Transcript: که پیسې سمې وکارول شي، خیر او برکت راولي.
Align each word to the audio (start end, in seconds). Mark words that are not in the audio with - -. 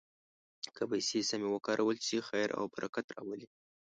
که 0.75 0.81
پیسې 0.91 1.19
سمې 1.29 1.47
وکارول 1.51 1.97
شي، 2.05 2.17
خیر 2.29 2.49
او 2.57 2.63
برکت 2.73 3.05
راولي. 3.15 3.47